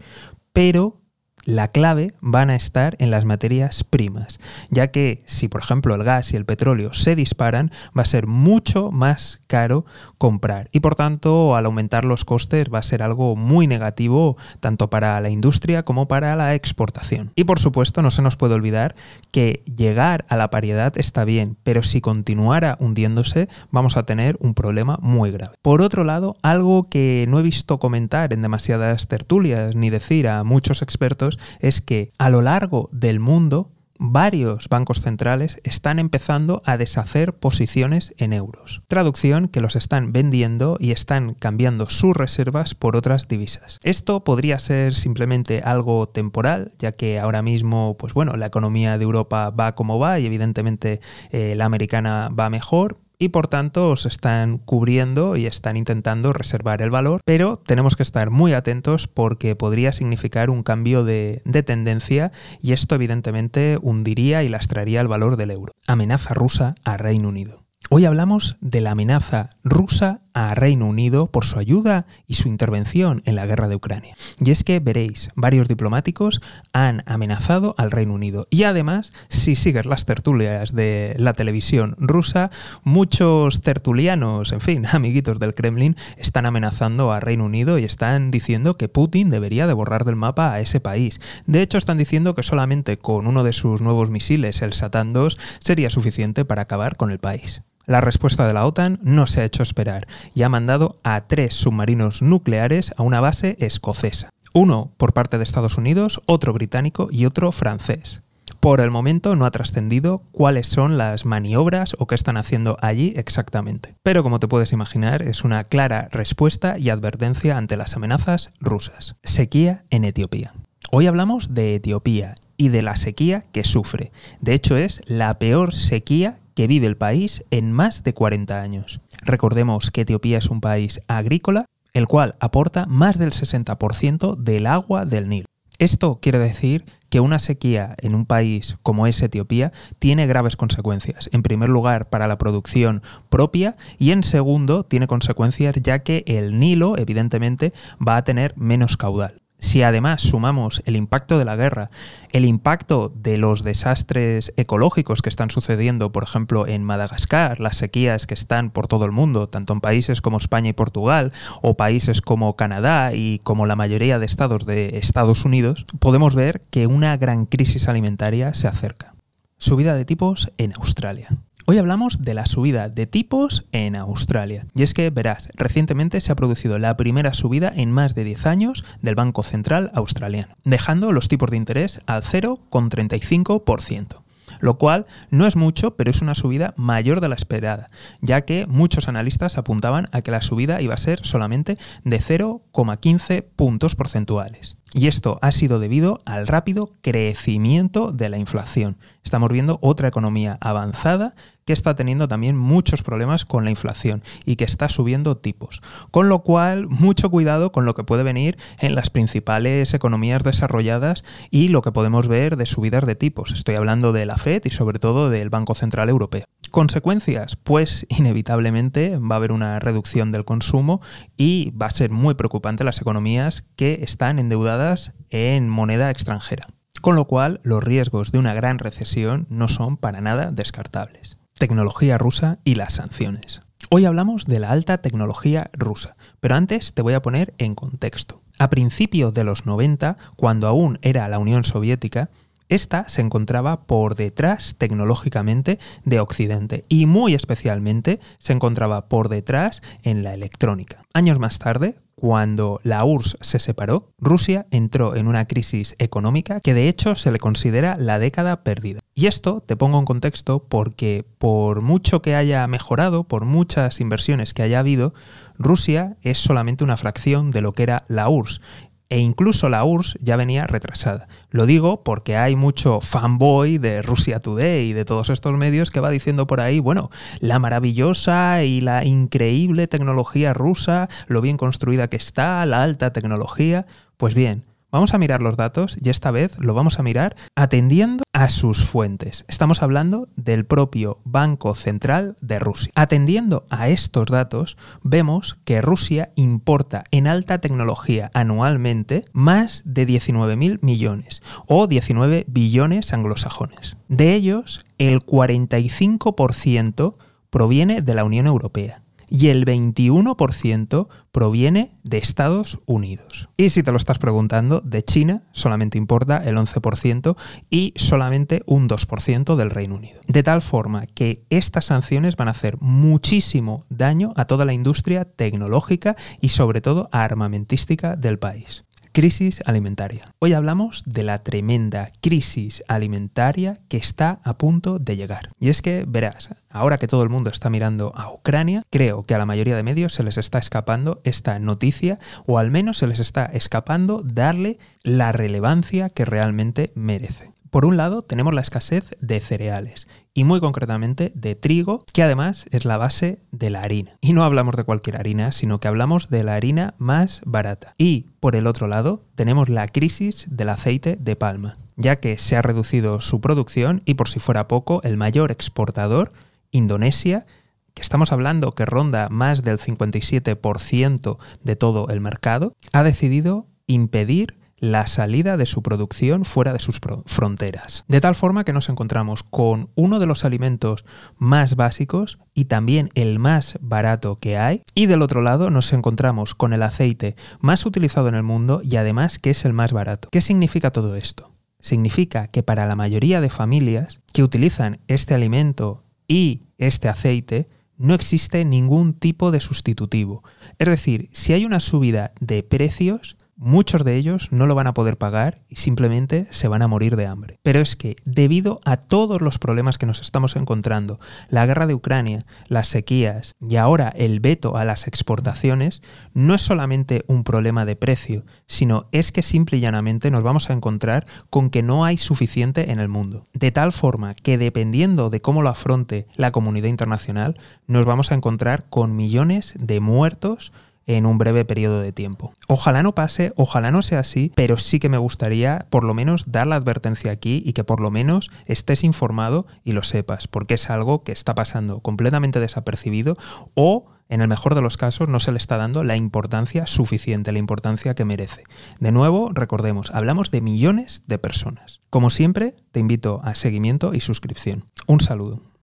pero 0.53 0.99
la 1.45 1.69
clave 1.69 2.13
van 2.21 2.50
a 2.50 2.56
estar 2.56 2.95
en 3.00 3.12
las 3.12 3.25
materias 3.25 3.83
primas, 3.83 4.39
ya 4.69 4.88
que 4.88 5.24
si 5.25 5.47
por 5.47 5.62
ejemplo 5.62 5.95
el 5.95 6.03
gas 6.03 6.33
y 6.33 6.36
el 6.36 6.45
petróleo 6.45 6.94
se 6.94 7.15
disparan, 7.15 7.71
va 7.97 8.03
a 8.03 8.06
ser 8.06 8.27
mucho 8.27 8.91
más 8.91 9.41
caro 9.47 9.86
comprar 10.18 10.69
y 10.71 10.80
por 10.80 10.95
tanto 10.95 11.56
al 11.56 11.65
aumentar 11.65 12.06
los 12.06 12.25
costes 12.25 12.68
va 12.74 12.80
a 12.80 12.83
ser 12.83 13.01
algo 13.01 13.36
muy 13.36 13.68
negativo 13.68 14.38
tanto 14.59 14.89
para 14.89 15.19
la 15.21 15.30
industria 15.30 15.83
como 15.83 16.07
para 16.07 16.36
la 16.36 16.56
exportación. 16.56 17.31
Y 17.36 17.45
por 17.45 17.59
supuesto 17.59 18.01
no 18.01 18.12
se 18.12 18.21
nos 18.21 18.38
puede 18.38 18.53
olvidar 18.53 18.95
que 19.31 19.63
llegar 19.65 20.25
a 20.30 20.38
la 20.38 20.50
paridad 20.50 20.94
está 20.97 21.25
bien, 21.25 21.57
pero 21.63 21.83
si 21.83 22.01
continuara 22.01 22.77
hundiéndose 22.80 23.50
vamos 23.71 23.97
a 23.97 24.03
tener 24.03 24.38
un 24.39 24.53
problema 24.53 24.97
muy 25.01 25.31
grave. 25.31 25.56
Por 25.62 25.81
otro 25.81 26.03
lado, 26.03 26.36
algo 26.41 26.83
que 26.83 27.25
no 27.27 27.39
he 27.39 27.44
visto 27.44 27.80
comentar 27.80 28.33
en 28.33 28.41
demasiadas 28.41 29.07
tertulias 29.07 29.75
ni 29.75 29.89
decir 29.89 30.27
a 30.27 30.44
muchos 30.44 30.81
expertos 30.81 31.28
es 31.59 31.81
que 31.81 32.12
a 32.17 32.29
lo 32.29 32.41
largo 32.41 32.89
del 32.91 33.19
mundo 33.19 33.71
varios 34.00 34.69
bancos 34.69 35.01
centrales 35.01 35.59
están 35.63 36.00
empezando 36.00 36.62
a 36.65 36.77
deshacer 36.77 37.33
posiciones 37.33 38.15
en 38.17 38.33
euros. 38.33 38.81
Traducción 38.88 39.50
que 39.50 39.59
los 39.59 39.75
están 39.75 40.13
vendiendo 40.13 40.77
y 40.79 40.91
están 40.91 41.33
cambiando 41.33 41.88
sus 41.88 42.15
reservas 42.15 42.74
por 42.74 42.95
otras 42.95 43.27
divisas. 43.27 43.77
Esto 43.83 44.24
podría 44.24 44.57
ser 44.57 44.93
simplemente 44.93 45.62
algo 45.63 46.07
temporal, 46.07 46.71
ya 46.79 46.93
que 46.93 47.19
ahora 47.19 47.41
mismo, 47.41 47.98
pues 48.00 48.13
bueno, 48.13 48.38
la 48.38 48.45
economía 48.45 48.98
de 48.98 49.03
Europa 49.03 49.50
va 49.50 49.75
como 49.75 50.00
va 50.00 50.17
y 50.19 50.25
evidentemente 50.25 51.01
eh, 51.31 51.53
la 51.55 51.65
americana 51.65 52.29
va 52.29 52.50
mejor, 52.50 53.00
y 53.20 53.30
por 53.30 53.48
tanto 53.48 53.96
se 53.98 54.08
están 54.08 54.58
cubriendo 54.58 55.36
y 55.36 55.46
están 55.46 55.78
intentando 55.78 56.32
reservar 56.34 56.82
el 56.82 56.90
valor, 56.90 57.22
pero 57.26 57.62
tenemos 57.66 57.96
que 57.96 58.04
estar 58.04 58.32
muy 58.32 58.54
atentos 58.54 59.08
porque 59.08 59.56
podría 59.56 59.92
significar 59.92 60.50
un 60.50 60.64
cambio 60.64 61.04
de, 61.04 61.42
de 61.46 61.62
tendencia 61.62 62.32
y 62.62 62.72
esto 62.72 62.96
evidentemente 62.96 63.78
hundiría 63.82 64.42
y 64.44 64.50
lastraría 64.50 65.02
el 65.02 65.10
valor 65.10 65.36
del 65.36 65.52
euro. 65.52 65.74
Amenaza 65.86 66.34
rusa 66.34 66.76
a 66.86 66.98
Reino 66.98 67.28
Unido. 67.28 67.66
Hoy 67.92 68.06
hablamos 68.06 68.56
de 68.62 68.82
la 68.82 68.92
amenaza 68.92 69.50
rusa 69.64 70.22
a 70.39 70.55
Reino 70.55 70.88
Unido 70.88 71.27
por 71.27 71.43
su 71.43 71.60
ayuda 71.60 72.05
y 72.25 72.36
su 72.36 72.48
intervención 72.48 73.22
en 73.25 73.36
la 73.36 73.46
guerra 73.46 73.67
de 73.67 73.75
Ucrania. 73.75 74.15
Y 74.39 74.51
es 74.51 74.63
que 74.63 74.79
veréis, 74.79 75.31
varios 75.36 75.67
diplomáticos 75.67 76.39
han 76.72 77.03
amenazado 77.08 77.75
al 77.77 77.91
Reino 77.91 78.13
Unido. 78.13 78.48
Y 78.50 78.63
además, 78.63 79.12
si 79.27 79.58
sigues 79.58 79.86
las 79.86 80.05
tertulias 80.05 80.74
de 80.74 81.13
la 81.17 81.34
televisión 81.34 81.98
rusa, 82.00 82.51
muchos 82.86 83.60
tertulianos, 83.60 84.53
en 84.53 84.62
fin, 84.62 84.86
amiguitos 84.93 85.39
del 85.39 85.53
Kremlin, 85.53 85.98
están 86.15 86.46
amenazando 86.46 87.12
a 87.12 87.19
Reino 87.19 87.43
Unido 87.43 87.77
y 87.77 87.84
están 87.84 88.31
diciendo 88.31 88.77
que 88.77 88.88
Putin 88.88 89.29
debería 89.29 89.67
de 89.67 89.74
borrar 89.74 90.05
del 90.05 90.15
mapa 90.15 90.53
a 90.53 90.62
ese 90.62 90.79
país. 90.79 91.19
De 91.48 91.62
hecho, 91.62 91.77
están 91.77 91.98
diciendo 91.98 92.34
que 92.34 92.43
solamente 92.43 92.98
con 92.98 93.27
uno 93.27 93.43
de 93.43 93.51
sus 93.51 93.81
nuevos 93.81 94.10
misiles, 94.10 94.62
el 94.62 94.72
Satan 94.72 95.12
2, 95.12 95.38
sería 95.60 95.89
suficiente 95.89 96.46
para 96.46 96.62
acabar 96.62 96.96
con 96.96 97.12
el 97.12 97.19
país. 97.19 97.62
La 97.89 98.01
respuesta 98.01 98.46
de 98.46 98.53
la 98.53 98.67
OTAN 98.67 99.00
no 99.01 99.25
se 99.25 99.41
ha 99.41 99.46
hecho 99.46 99.63
esperar 99.63 100.05
y 100.36 100.43
ha 100.43 100.50
mandado 100.50 101.00
a 101.03 101.22
tres 101.22 101.55
submarinos 101.55 102.22
nucleares 102.22 102.93
a 102.98 103.01
una 103.01 103.19
base 103.19 103.58
escocesa. 103.60 104.29
Uno 104.53 104.91
por 104.98 105.13
parte 105.13 105.39
de 105.39 105.43
Estados 105.43 105.75
Unidos, 105.75 106.22
otro 106.27 106.53
británico 106.53 107.08
y 107.10 107.25
otro 107.25 107.51
francés. 107.51 108.22
Por 108.60 108.79
el 108.79 108.91
momento 108.91 109.36
no 109.36 109.48
ha 109.48 109.50
trascendido 109.50 110.22
cuáles 110.31 110.67
son 110.67 111.00
las 111.00 111.25
maniobras 111.25 111.96
o 111.98 112.05
qué 112.05 112.13
están 112.13 112.38
haciendo 112.38 112.77
allí 112.79 113.13
exactamente. 113.15 113.96
Pero 114.03 114.22
como 114.22 114.39
te 114.39 114.48
puedes 114.48 114.72
imaginar, 114.72 115.24
es 115.24 115.43
una 115.43 115.63
clara 115.63 116.10
respuesta 116.12 116.77
y 116.77 116.91
advertencia 116.91 117.58
ante 117.58 117.75
las 117.75 117.96
amenazas 117.96 118.51
rusas. 118.60 119.15
Sequía 119.24 119.84
en 119.89 120.05
Etiopía. 120.05 120.53
Hoy 120.91 121.08
hablamos 121.08 121.55
de 121.55 121.74
Etiopía 121.74 122.36
y 122.55 122.69
de 122.69 122.84
la 122.84 122.96
sequía 122.96 123.46
que 123.51 123.63
sufre. 123.63 124.12
De 124.41 124.53
hecho, 124.53 124.77
es 124.77 125.01
la 125.08 125.39
peor 125.39 125.74
sequía 125.74 126.38
que 126.60 126.68
vive 126.68 126.88
el 126.88 126.98
país 126.98 127.46
en 127.51 127.72
más 127.72 128.04
de 128.04 128.13
40 128.13 128.62
años. 128.62 129.00
Recordemos 129.22 129.92
que 129.92 130.01
Etiopía 130.01 130.39
es 130.39 130.50
un 130.50 130.60
país 130.60 131.00
agrícola, 131.08 131.63
el 131.94 132.06
cual 132.06 132.36
aporta 132.42 132.84
más 132.89 133.18
del 133.18 133.32
60% 133.32 134.36
del 134.36 134.68
agua 134.68 135.06
del 135.06 135.30
Nilo. 135.30 135.46
Esto 135.78 136.20
quiere 136.22 136.38
decir 136.38 136.84
que 137.08 137.22
una 137.22 137.39
sequía 137.39 137.96
en 138.00 138.13
un 138.13 138.25
país 138.25 138.75
como 138.84 139.08
es 139.08 139.22
Etiopía 139.22 139.72
tiene 140.00 140.28
graves 140.28 140.58
consecuencias. 140.58 141.30
En 141.32 141.44
primer 141.44 141.70
lugar, 141.70 142.10
para 142.10 142.28
la 142.28 142.38
producción 142.38 143.04
propia 143.30 143.78
y 143.98 144.12
en 144.12 144.24
segundo, 144.24 144.84
tiene 144.84 145.08
consecuencias 145.08 145.78
ya 145.82 146.00
que 146.00 146.25
el 146.28 146.60
Nilo, 146.60 146.98
evidentemente, 146.98 147.72
va 148.06 148.18
a 148.18 148.25
tener 148.25 148.54
menos 148.58 148.98
caudal. 148.98 149.39
Si 149.60 149.84
además 149.84 150.22
sumamos 150.22 150.82
el 150.86 150.96
impacto 150.96 151.38
de 151.38 151.46
la 151.46 151.58
guerra, 151.58 151.92
el 152.32 152.46
impacto 152.46 153.12
de 153.13 153.38
los 153.38 153.63
desastres 153.63 154.54
ecológicos 154.56 155.22
que 155.22 155.30
están 155.30 155.51
sucediendo, 155.51 156.12
por 156.12 156.24
ejemplo, 156.24 156.66
en 156.66 156.84
Madagascar, 156.84 157.60
las 157.60 157.75
sequías 157.78 158.25
que 158.25 158.34
están 158.34 158.72
por 158.72 158.88
todo 158.88 159.06
el 159.06 159.12
mundo, 159.12 159.50
tanto 159.50 159.74
en 159.74 159.82
países 159.82 160.22
como 160.22 160.38
España 160.38 160.70
y 160.70 160.74
Portugal, 160.74 161.34
o 161.62 161.75
países 161.75 162.22
como 162.22 162.56
Canadá 162.56 163.13
y 163.13 163.39
como 163.39 163.66
la 163.66 163.75
mayoría 163.75 164.18
de 164.18 164.25
estados 164.25 164.66
de 164.66 164.98
Estados 164.98 165.44
Unidos, 165.44 165.86
podemos 166.00 166.36
ver 166.36 166.62
que 166.72 166.88
una 166.88 167.18
gran 167.18 167.46
crisis 167.46 167.89
alimentaria 167.89 168.54
se 168.54 168.68
acerca. 168.68 169.19
Subida 169.62 169.94
de 169.96 170.06
tipos 170.06 170.54
en 170.58 170.74
Australia. 170.78 171.28
Hoy 171.66 171.80
hablamos 171.80 172.24
de 172.24 172.34
la 172.34 172.46
subida 172.46 172.88
de 172.88 173.08
tipos 173.08 173.66
en 173.74 173.98
Australia. 173.98 174.66
Y 174.74 174.84
es 174.84 174.94
que, 174.94 175.10
verás, 175.10 175.50
recientemente 175.54 176.22
se 176.22 176.32
ha 176.32 176.36
producido 176.36 176.80
la 176.80 176.96
primera 176.96 177.34
subida 177.34 177.70
en 177.75 177.92
más 177.92 178.16
de 178.16 178.24
10 178.24 178.46
años 178.46 178.86
del 179.01 179.16
Banco 179.16 179.44
Central 179.44 179.92
australiano, 179.94 180.54
dejando 180.63 181.12
los 181.12 181.28
tipos 181.28 181.50
de 181.50 181.58
interés 181.58 182.00
al 182.06 182.24
0,35% 182.24 184.24
lo 184.62 184.78
cual 184.78 185.06
no 185.30 185.46
es 185.46 185.56
mucho, 185.56 185.96
pero 185.96 186.10
es 186.10 186.22
una 186.22 186.36
subida 186.36 186.74
mayor 186.75 187.22
de 187.22 187.30
la 187.30 187.36
esperada, 187.36 187.88
ya 188.20 188.42
que 188.42 188.66
muchos 188.66 189.08
analistas 189.08 189.58
apuntaban 189.58 190.10
a 190.12 190.22
que 190.22 190.32
la 190.32 190.42
subida 190.42 190.82
iba 190.82 190.96
a 190.96 190.98
ser 190.98 191.24
solamente 191.24 191.78
de 192.04 192.20
0,15 192.20 193.46
puntos 193.56 193.96
porcentuales. 193.96 194.78
Y 194.93 195.08
esto 195.08 195.38
ha 195.41 195.51
sido 195.51 195.79
debido 195.79 196.22
al 196.25 196.48
rápido 196.48 196.93
crecimiento 197.01 198.12
de 198.12 198.29
la 198.29 198.38
inflación. 198.38 198.98
Estamos 199.24 199.51
viendo 199.51 199.77
otra 199.81 200.08
economía 200.08 200.58
avanzada 200.62 201.36
que 201.65 201.74
está 201.74 201.93
teniendo 201.93 202.27
también 202.27 202.58
muchos 202.58 203.03
problemas 203.03 203.46
con 203.46 203.63
la 203.63 203.69
inflación 203.69 204.24
y 204.46 204.55
que 204.55 204.63
está 204.63 204.89
subiendo 204.89 205.38
tipos. 205.38 205.81
Con 206.10 206.27
lo 206.27 206.41
cual, 206.41 206.88
mucho 206.88 207.29
cuidado 207.29 207.72
con 207.72 207.86
lo 207.86 207.93
que 207.93 208.03
puede 208.03 208.24
venir 208.24 208.58
en 208.79 208.96
las 208.96 209.12
principales 209.12 209.93
economías 209.93 210.43
desarrolladas 210.43 211.24
y 211.51 211.67
lo 211.67 211.84
que 211.84 211.91
podemos 211.91 212.27
ver 212.27 212.58
de 212.58 212.65
subidas 212.65 213.05
de 213.05 213.15
tipos. 213.15 213.51
Estoy 213.51 213.75
hablando 213.75 214.13
de 214.13 214.25
la 214.25 214.38
Fed 214.38 214.63
y 214.65 214.72
sobre 214.72 214.98
todo 214.98 215.29
del 215.29 215.51
Banco 215.51 215.75
Central 215.75 216.10
Europeo. 216.10 216.46
¿Consecuencias? 216.72 217.56
Pues 217.56 218.06
inevitablemente 218.10 219.18
va 219.18 219.36
a 219.36 219.38
haber 219.38 219.52
una 219.52 219.80
reducción 219.80 220.32
del 220.32 220.46
consumo 220.46 221.02
y 221.38 221.72
va 221.72 221.88
a 221.88 221.92
ser 221.92 222.12
muy 222.12 222.36
preocupante 222.36 222.84
las 222.84 223.02
economías 223.02 223.66
que 223.76 224.00
están 224.04 224.40
endeudadas 224.40 225.14
en 225.30 225.70
moneda 225.70 226.12
extranjera. 226.12 226.68
Con 227.02 227.16
lo 227.16 227.26
cual, 227.26 227.62
los 227.64 227.84
riesgos 227.84 228.32
de 228.32 228.40
una 228.40 228.54
gran 228.54 228.78
recesión 228.78 229.48
no 229.50 229.68
son 229.68 229.98
para 229.98 230.22
nada 230.22 230.52
descartables 230.52 231.40
tecnología 231.60 232.18
rusa 232.18 232.60
y 232.64 232.76
las 232.76 232.94
sanciones. 232.94 233.62
Hoy 233.92 234.06
hablamos 234.06 234.46
de 234.46 234.60
la 234.60 234.72
alta 234.72 235.00
tecnología 235.00 235.70
rusa, 235.74 236.14
pero 236.40 236.56
antes 236.56 236.94
te 236.94 237.02
voy 237.02 237.14
a 237.14 237.22
poner 237.22 237.54
en 237.58 237.76
contexto. 237.76 238.42
A 238.58 238.70
principios 238.70 239.34
de 239.34 239.44
los 239.44 239.66
90, 239.66 240.18
cuando 240.36 240.68
aún 240.68 241.00
era 241.02 241.28
la 241.28 241.38
Unión 241.38 241.64
Soviética, 241.64 242.30
esta 242.70 243.10
se 243.10 243.22
encontraba 243.22 243.82
por 243.82 244.16
detrás 244.16 244.76
tecnológicamente 244.78 245.80
de 246.06 246.20
Occidente 246.20 246.84
y 246.88 247.06
muy 247.08 247.34
especialmente 247.34 248.20
se 248.38 248.54
encontraba 248.54 249.10
por 249.10 249.28
detrás 249.28 249.82
en 250.04 250.24
la 250.24 250.34
electrónica. 250.34 251.04
Años 251.14 251.40
más 251.40 251.60
tarde, 251.60 251.96
cuando 252.20 252.82
la 252.84 253.06
URSS 253.06 253.38
se 253.40 253.60
separó, 253.60 254.12
Rusia 254.20 254.68
entró 254.72 255.16
en 255.16 255.28
una 255.28 255.46
crisis 255.46 255.96
económica 256.00 256.60
que 256.60 256.74
de 256.74 256.90
hecho 256.90 257.16
se 257.16 257.32
le 257.32 257.40
considera 257.40 257.96
la 257.98 258.20
década 258.20 258.62
perdida. 258.62 259.00
Y 259.16 259.28
esto 259.28 259.62
te 259.66 259.78
pongo 259.78 260.00
en 260.00 260.06
contexto 260.06 260.66
porque 260.68 261.26
por 261.38 261.82
mucho 261.82 262.22
que 262.22 262.36
haya 262.36 262.68
mejorado, 262.68 263.24
por 263.24 263.46
muchas 263.46 264.02
inversiones 264.02 264.54
que 264.54 264.64
haya 264.64 264.80
habido, 264.80 265.14
Rusia 265.58 266.18
es 266.22 266.38
solamente 266.38 266.84
una 266.84 266.98
fracción 266.98 267.52
de 267.52 267.62
lo 267.62 267.72
que 267.72 267.84
era 267.84 268.06
la 268.10 268.30
URSS 268.30 268.62
e 269.10 269.20
incluso 269.20 269.70
la 269.70 269.84
URSS 269.84 270.18
ya 270.22 270.36
venía 270.36 270.68
retrasada. 270.68 271.28
Lo 271.50 271.66
digo 271.66 272.04
porque 272.04 272.38
hay 272.38 272.56
mucho 272.56 273.01
fanboy 273.01 273.78
de 273.78 274.01
Russia 274.01 274.39
Today 274.39 274.89
y 274.89 274.94
de 274.94 275.06
todos 275.06 275.30
estos 275.30 275.54
medios 275.54 275.89
que 275.89 276.00
va 276.00 276.12
diciendo 276.12 276.46
por 276.48 276.62
ahí, 276.62 276.80
bueno, 276.80 277.10
la 277.39 277.60
maravillosa 277.60 278.63
y 278.63 278.82
la 278.82 279.04
increíble 279.04 279.88
tecnología 279.88 280.54
rusa, 280.54 281.10
lo 281.28 281.42
bien 281.42 281.58
construida 281.58 282.08
que 282.08 282.18
está, 282.18 282.66
la 282.66 282.84
alta 282.84 283.12
tecnología. 283.12 283.88
Pues 284.18 284.36
bien, 284.36 284.63
Vamos 284.91 285.13
a 285.13 285.19
mirar 285.19 285.43
los 285.43 285.55
datos 285.55 285.98
y 286.01 286.10
esta 286.10 286.31
vez 286.31 286.58
lo 286.58 286.74
vamos 286.74 286.98
a 286.98 287.03
mirar 287.03 287.36
atendiendo 287.55 288.24
a 288.34 288.50
sus 288.50 288.84
fuentes. 288.84 289.46
Estamos 289.48 289.84
hablando 289.84 290.29
del 290.36 290.65
propio 290.65 291.19
Banco 291.25 291.75
Central 291.75 292.38
de 292.41 292.58
Rusia. 292.58 292.91
Atendiendo 292.96 293.65
a 293.69 293.89
estos 293.89 294.25
datos, 294.29 294.77
vemos 295.03 295.60
que 295.63 295.81
Rusia 295.81 296.31
importa 296.34 297.03
en 297.12 297.27
alta 297.27 297.62
tecnología 297.62 298.31
anualmente 298.34 299.25
más 299.31 299.84
de 299.86 300.08
19.000 300.08 300.79
millones 300.81 301.43
o 301.67 301.86
19 301.86 302.46
billones 302.48 303.13
anglosajones. 303.13 303.96
De 304.08 304.34
ellos, 304.34 304.84
el 304.98 305.19
45% 305.24 307.15
proviene 307.51 308.01
de 308.01 308.13
la 308.15 308.24
Unión 308.24 308.48
Europea 308.48 309.03
y 309.29 309.48
el 309.48 309.65
21% 309.65 311.07
proviene 311.31 311.98
de 312.03 312.17
Estados 312.17 312.79
Unidos. 312.86 313.50
Y 313.55 313.69
si 313.69 313.83
te 313.83 313.91
lo 313.91 313.98
estás 313.98 314.19
preguntando, 314.19 314.81
de 314.81 315.03
China 315.03 315.43
solamente 315.51 315.98
importa 315.98 316.38
el 316.38 316.57
11% 316.57 317.36
y 317.69 317.93
solamente 317.95 318.62
un 318.65 318.89
2% 318.89 319.55
del 319.55 319.69
Reino 319.69 319.95
Unido. 319.95 320.19
De 320.27 320.43
tal 320.43 320.62
forma 320.62 321.05
que 321.05 321.45
estas 321.50 321.86
sanciones 321.86 322.36
van 322.36 322.48
a 322.48 322.51
hacer 322.51 322.77
muchísimo 322.81 323.86
daño 323.89 324.33
a 324.36 324.45
toda 324.45 324.65
la 324.65 324.74
industria 324.74 325.25
tecnológica 325.25 326.15
y 326.41 326.50
sobre 326.50 326.81
todo 326.81 327.09
armamentística 327.12 328.15
del 328.15 328.39
país. 328.39 328.83
Crisis 329.12 329.63
alimentaria. 329.66 330.25
Hoy 330.38 330.54
hablamos 330.54 331.04
de 331.04 331.24
la 331.24 331.42
tremenda 331.42 332.10
crisis 332.22 332.84
alimentaria 332.88 333.80
que 333.88 333.98
está 333.98 334.39
a 334.44 334.58
punto 334.58 335.00
de 335.00 335.18
llegar. 335.18 335.50
Y 335.60 335.70
es 335.70 335.82
que, 335.82 336.06
verás, 336.08 336.50
ahora 336.70 337.00
que 337.00 337.08
todo 337.08 337.24
el 337.24 337.30
mundo 337.30 337.50
está 337.50 337.72
mirando 337.72 338.13
a 338.16 338.32
Ucrania, 338.32 338.84
creo 338.92 339.25
que 339.25 339.34
a 339.34 339.39
la 339.39 339.48
mayoría 339.48 339.75
de 339.75 339.84
medios 339.84 340.13
se 340.13 340.22
les 340.22 340.38
está 340.38 340.60
escapando 340.60 341.22
esta 341.24 341.58
noticia 341.58 342.20
o 342.46 342.60
al 342.60 342.70
menos 342.70 342.98
se 342.98 343.08
les 343.08 343.20
está 343.20 343.46
escapando 343.46 344.22
darle 344.24 344.78
la 345.01 345.32
relevancia 345.32 346.10
que 346.10 346.25
realmente 346.25 346.92
merece. 346.94 347.51
Por 347.72 347.86
un 347.86 347.98
lado, 347.98 348.22
tenemos 348.22 348.54
la 348.54 348.62
escasez 348.62 349.16
de 349.22 349.39
cereales 349.39 350.08
y 350.39 350.46
muy 350.46 350.62
concretamente 350.62 351.34
de 351.36 351.55
trigo, 351.55 352.05
que 352.13 352.24
además 352.24 352.65
es 352.72 352.86
la 352.86 352.96
base 352.96 353.39
de 353.51 353.69
la 353.69 353.81
harina. 353.81 354.13
Y 354.22 354.31
no 354.31 354.46
hablamos 354.46 354.77
de 354.77 354.86
cualquier 354.86 355.17
harina, 355.17 355.51
sino 355.51 355.81
que 355.81 355.89
hablamos 355.89 356.29
de 356.29 356.46
la 356.46 356.55
harina 356.55 356.93
más 356.98 357.41
barata. 357.46 357.93
Y 357.98 358.27
por 358.39 358.55
el 358.55 358.65
otro 358.65 358.88
lado, 358.88 359.22
tenemos 359.36 359.67
la 359.67 359.86
crisis 359.89 360.48
del 360.50 360.69
aceite 360.69 361.17
de 361.19 361.36
palma, 361.36 361.77
ya 361.98 362.22
que 362.22 362.38
se 362.38 362.55
ha 362.55 362.62
reducido 362.62 363.19
su 363.19 363.41
producción 363.41 364.01
y 364.05 364.13
por 364.13 364.29
si 364.29 364.39
fuera 364.39 364.69
poco, 364.69 365.01
el 365.03 365.17
mayor 365.17 365.51
exportador, 365.51 366.31
Indonesia, 366.72 367.46
que 367.93 368.01
estamos 368.01 368.31
hablando 368.31 368.72
que 368.72 368.86
ronda 368.86 369.27
más 369.27 369.62
del 369.62 369.77
57% 369.77 371.38
de 371.65 371.75
todo 371.75 372.08
el 372.08 372.22
mercado, 372.22 372.77
ha 372.93 373.03
decidido 373.03 373.67
impedir 373.88 374.58
la 374.79 375.07
salida 375.07 375.57
de 375.57 375.65
su 375.65 375.81
producción 375.81 376.45
fuera 376.45 376.74
de 376.74 376.79
sus 376.79 377.00
fronteras. 377.25 378.05
De 378.07 378.21
tal 378.21 378.36
forma 378.36 378.63
que 378.63 378.74
nos 378.74 378.89
encontramos 378.89 379.43
con 379.43 379.89
uno 379.95 380.19
de 380.19 380.25
los 380.25 380.45
alimentos 380.45 381.05
más 381.38 381.75
básicos 381.75 382.39
y 382.53 382.65
también 382.65 383.09
el 383.15 383.39
más 383.39 383.77
barato 383.81 384.38
que 384.38 384.57
hay. 384.57 384.81
Y 384.95 385.05
del 385.05 385.21
otro 385.21 385.41
lado 385.41 385.69
nos 385.69 385.93
encontramos 385.93 386.55
con 386.55 386.74
el 386.74 386.83
aceite 386.83 387.36
más 387.59 387.86
utilizado 387.86 388.27
en 388.27 388.36
el 388.36 388.43
mundo 388.43 388.81
y 388.83 388.95
además 388.95 389.39
que 389.39 389.51
es 389.51 389.65
el 389.65 389.74
más 389.74 389.93
barato. 389.93 390.29
¿Qué 390.31 390.41
significa 390.41 390.91
todo 390.91 391.15
esto? 391.15 391.51
Significa 391.79 392.48
que 392.48 392.63
para 392.63 392.86
la 392.86 392.95
mayoría 392.95 393.39
de 393.39 393.50
familias 393.50 394.21
que 394.33 394.43
utilizan 394.43 395.00
este 395.07 395.33
alimento 395.33 396.03
y 396.27 396.63
este 396.77 397.09
aceite, 397.09 397.67
no 397.98 398.13
existe 398.13 398.63
ningún 398.65 399.13
tipo 399.13 399.51
de 399.51 399.59
sustitutivo. 399.59 400.43
Es 400.79 400.88
decir, 400.88 401.29
si 401.33 401.53
hay 401.53 401.65
una 401.65 401.81
subida 401.81 402.31
de 402.39 402.63
precios, 402.63 403.36
Muchos 403.62 404.06
de 404.06 404.16
ellos 404.16 404.54
no 404.54 404.68
lo 404.68 404.75
van 404.75 404.88
a 404.88 404.94
poder 404.94 405.18
pagar 405.18 405.60
y 405.68 405.75
simplemente 405.75 406.48
se 406.50 406.70
van 406.70 406.82
a 406.82 406.88
morir 406.88 407.18
de 407.18 407.28
hambre. 407.28 407.60
Pero 407.62 407.82
es 407.82 407.98
que 407.98 408.16
debido 408.24 408.80
a 408.86 408.96
todos 408.96 409.42
los 409.42 409.60
problemas 409.60 409.98
que 409.98 410.06
nos 410.06 410.22
estamos 410.22 410.56
encontrando, 410.56 411.20
la 411.50 411.66
guerra 411.66 411.86
de 411.86 411.94
Ucrania, 411.94 412.46
las 412.70 412.88
sequías 412.88 413.58
y 413.60 413.75
ahora 413.75 414.13
el 414.16 414.39
veto 414.39 414.78
a 414.78 414.86
las 414.86 415.08
exportaciones, 415.08 416.01
no 416.34 416.56
es 416.56 416.62
solamente 416.62 417.25
un 417.28 417.44
problema 417.44 417.84
de 417.84 417.98
precio, 417.98 418.46
sino 418.66 419.10
es 419.12 419.34
que 419.34 419.44
simple 419.44 419.78
y 419.78 419.82
llanamente 419.82 420.32
nos 420.32 420.44
vamos 420.44 420.70
a 420.70 420.74
encontrar 420.74 421.28
con 421.50 421.70
que 421.70 421.84
no 421.84 422.06
hay 422.06 422.18
suficiente 422.18 422.92
en 422.92 423.00
el 423.00 423.10
mundo. 423.10 423.46
De 423.51 423.72
tal 423.74 423.92
forma 423.92 424.36
que 424.36 424.58
dependiendo 424.58 425.30
de 425.30 425.42
cómo 425.42 425.63
lo 425.63 425.70
afronte 425.70 426.28
la 426.38 426.54
comunidad 426.54 426.88
internacional, 426.88 427.60
nos 427.88 428.06
vamos 428.06 428.32
a 428.32 428.36
encontrar 428.36 428.88
con 428.88 429.18
millones 429.18 429.74
de 429.78 430.00
muertos 430.00 430.72
en 431.18 431.25
un 431.25 431.39
breve 431.39 431.66
periodo 431.66 432.01
de 432.01 432.12
tiempo. 432.12 432.54
Ojalá 432.68 433.01
no 433.01 433.16
pase, 433.16 433.51
ojalá 433.56 433.92
no 433.92 434.04
sea 434.04 434.20
así, 434.20 434.51
pero 434.56 434.78
sí 434.78 435.00
que 435.00 435.10
me 435.10 435.18
gustaría 435.18 435.88
por 435.89 436.04
lo 436.04 436.13
menos 436.13 436.51
dar 436.51 436.68
la 436.68 436.75
advertencia 436.75 437.32
aquí 437.32 437.63
y 437.66 437.74
que 437.74 437.84
por 437.84 438.00
lo 438.00 438.12
menos 438.12 438.51
estés 438.66 439.04
informado 439.04 439.66
y 439.84 439.94
lo 439.94 440.04
sepas, 440.04 440.48
porque 440.48 440.75
es 440.75 440.89
algo 440.89 441.24
que 441.24 441.32
está 441.32 441.56
pasando 441.56 442.00
completamente 442.01 442.60
desapercibido 442.60 443.38
o 443.74 444.06
en 444.30 444.42
el 444.42 444.48
mejor 444.48 444.75
de 444.75 444.82
los 444.82 444.98
casos 444.98 445.28
no 445.28 445.39
se 445.39 445.51
le 445.51 445.58
está 445.58 445.78
dando 445.78 446.04
la 446.04 446.16
importancia 446.16 446.86
suficiente, 446.86 447.51
la 447.51 447.58
importancia 447.58 448.13
que 448.13 448.25
merece. 448.25 448.63
De 449.00 449.12
nuevo, 449.12 449.50
recordemos, 449.51 450.12
hablamos 450.13 450.51
de 450.51 450.62
millones 450.62 451.24
de 451.25 451.39
personas. 451.39 452.01
Como 452.12 452.30
siempre, 452.30 452.75
te 452.92 453.00
invito 453.00 453.42
a 453.44 453.56
seguimiento 453.56 454.13
y 454.13 454.22
suscripción. 454.22 454.86
Un 455.08 455.22
saludo. 455.22 455.69